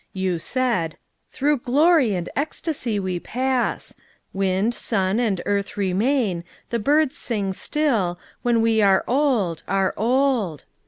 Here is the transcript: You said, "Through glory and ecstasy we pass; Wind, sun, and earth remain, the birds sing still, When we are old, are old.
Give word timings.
You 0.13 0.39
said, 0.39 0.97
"Through 1.29 1.59
glory 1.59 2.15
and 2.15 2.27
ecstasy 2.35 2.99
we 2.99 3.19
pass; 3.19 3.93
Wind, 4.33 4.73
sun, 4.73 5.19
and 5.19 5.39
earth 5.45 5.77
remain, 5.77 6.43
the 6.71 6.79
birds 6.79 7.15
sing 7.15 7.53
still, 7.53 8.17
When 8.41 8.63
we 8.63 8.81
are 8.81 9.03
old, 9.05 9.61
are 9.67 9.93
old. 9.95 10.65